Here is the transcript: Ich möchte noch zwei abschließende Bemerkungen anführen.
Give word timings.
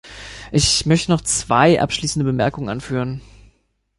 Ich 0.51 0.87
möchte 0.87 1.11
noch 1.11 1.21
zwei 1.21 1.79
abschließende 1.79 2.23
Bemerkungen 2.25 2.69
anführen. 2.69 3.21